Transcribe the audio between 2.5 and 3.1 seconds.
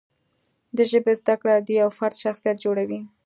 جوړوي.